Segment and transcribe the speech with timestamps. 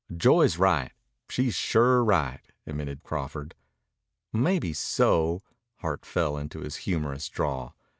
[0.17, 0.91] "Joy's right.
[1.29, 3.53] She's sure right," admitted Crawford.
[4.33, 5.43] "Maybeso."
[5.75, 7.75] Hart fell into his humorous drawl.